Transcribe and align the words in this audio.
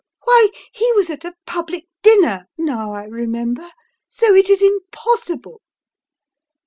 Why, 0.23 0.49
he 0.73 0.91
was 0.93 1.11
at 1.11 1.25
a 1.25 1.35
public 1.45 1.85
dinner, 2.01 2.47
now 2.57 2.91
I 2.91 3.03
remember, 3.03 3.69
so 4.09 4.33
it 4.33 4.49
is 4.49 4.63
impossible!" 4.63 5.61